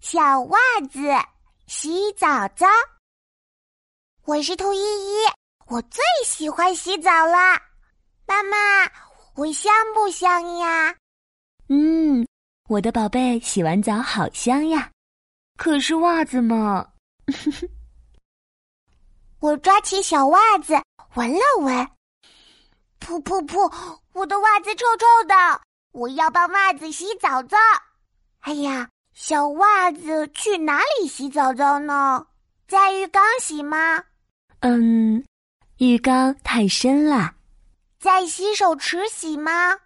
[0.00, 0.58] 小袜
[0.90, 0.98] 子
[1.66, 2.66] 洗澡澡。
[4.24, 5.14] 我是兔依依，
[5.66, 7.36] 我最喜欢洗澡了。
[8.26, 8.56] 妈妈，
[9.36, 10.96] 我香不香呀？
[11.68, 12.26] 嗯，
[12.68, 14.90] 我的宝贝，洗完澡好香呀。
[15.56, 16.92] 可是袜子嘛，
[19.40, 20.74] 我抓起小袜子
[21.14, 21.88] 闻了闻，
[23.00, 25.60] 噗噗噗，我的袜子臭臭的。
[25.92, 27.56] 我要帮袜子洗澡澡。
[28.40, 28.88] 哎呀，
[29.20, 32.24] 小袜子去哪里洗澡澡呢？
[32.68, 34.04] 在浴缸洗吗？
[34.60, 35.24] 嗯，
[35.78, 37.34] 浴缸太深了。
[37.98, 39.76] 在洗手池洗吗？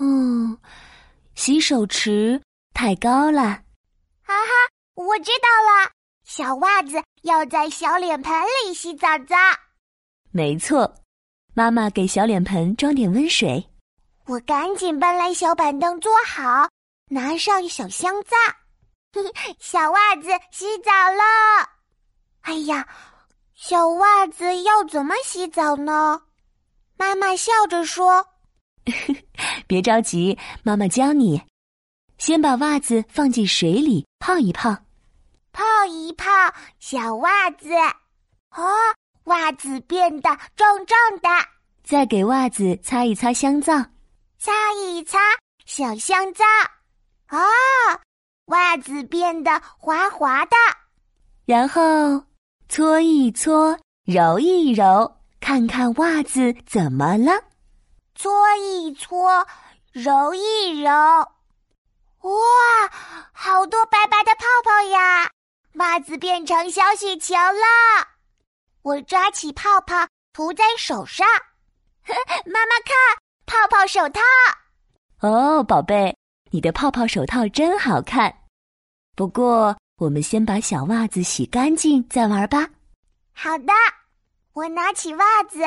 [0.00, 0.58] 嗯，
[1.36, 2.42] 洗手池
[2.74, 3.62] 太高了。
[4.22, 4.50] 哈哈，
[4.96, 5.92] 我知道了，
[6.24, 8.32] 小袜子要在小脸盆
[8.66, 9.36] 里洗澡澡。
[10.32, 10.92] 没错，
[11.54, 13.70] 妈妈给小脸盆装点温水。
[14.26, 16.68] 我赶紧搬来小板凳坐好，
[17.08, 18.36] 拿上小香皂，
[19.58, 21.68] 小袜子洗澡了。
[22.42, 22.86] 哎呀，
[23.54, 26.22] 小袜子要怎么洗澡呢？
[26.96, 28.26] 妈妈笑着说
[29.66, 31.42] ：“别着急，妈妈教你。
[32.18, 34.76] 先把袜子放进水里泡一泡，
[35.52, 36.30] 泡一泡，
[36.78, 37.74] 小袜子
[38.56, 38.72] 哦，
[39.24, 41.28] 袜子变得重重的。
[41.82, 43.72] 再给袜子擦一擦香皂。”
[44.38, 45.18] 擦一擦
[45.64, 46.44] 小香皂，
[47.30, 47.40] 哦，
[48.46, 50.56] 袜子变得滑滑的。
[51.46, 52.24] 然后
[52.68, 57.32] 搓一搓，揉一揉，看看袜子怎么了？
[58.14, 59.46] 搓一搓，
[59.92, 61.30] 揉一揉，哇，
[63.32, 65.30] 好多白白的泡泡呀！
[65.74, 68.08] 袜子变成小雪球了。
[68.82, 71.26] 我抓起泡泡涂在手上，
[72.46, 73.24] 妈妈看。
[73.46, 74.20] 泡泡手套，
[75.20, 76.16] 哦，宝贝，
[76.54, 78.32] 你的泡泡手套真好看。
[79.16, 82.70] 不过，我们先把小袜子洗干净再玩吧。
[83.32, 83.72] 好的，
[84.52, 85.58] 我拿起袜子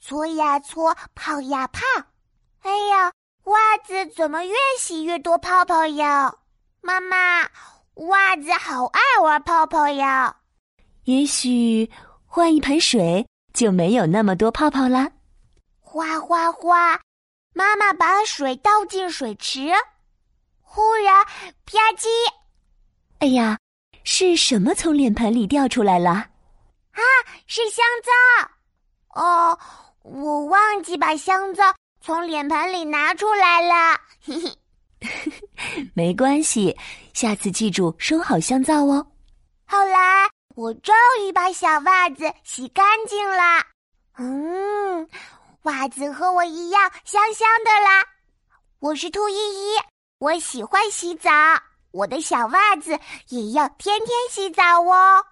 [0.00, 1.80] 搓呀搓，泡呀泡。
[2.62, 3.10] 哎呀，
[3.46, 6.32] 袜子怎么越洗越多泡泡呀？
[6.80, 7.42] 妈妈，
[8.06, 10.36] 袜子好爱玩泡泡呀。
[11.06, 11.90] 也许
[12.24, 15.10] 换一盆水就没有那么多泡泡啦。
[15.80, 17.00] 哗哗哗。
[17.52, 19.72] 妈妈把水倒进水池，
[20.76, 21.24] 忽然
[21.64, 22.06] 啪叽！
[23.20, 23.58] 哎呀，
[24.04, 26.10] 是什么从脸盆里掉出来了？
[26.10, 27.00] 啊，
[27.46, 29.22] 是香皂！
[29.22, 29.58] 哦，
[30.02, 33.98] 我忘记把香皂从脸盆里拿出来了。
[34.22, 36.76] 嘿嘿，没关系，
[37.14, 39.06] 下次记住收好香皂哦。
[39.66, 43.64] 后来，我终于把小袜子洗干净了。
[44.18, 45.08] 嗯。
[45.62, 48.04] 袜子和我一样香香的啦！
[48.78, 49.74] 我是兔依依，
[50.18, 51.30] 我喜欢洗澡，
[51.90, 55.22] 我的小袜子也要天天洗澡哦。